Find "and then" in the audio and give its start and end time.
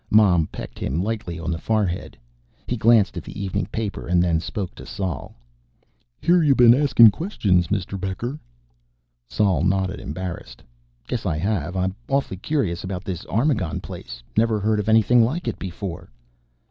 4.07-4.39